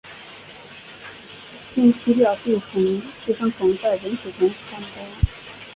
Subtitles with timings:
[1.75, 2.59] 经体表寄
[3.37, 5.03] 生虫在人群中传播。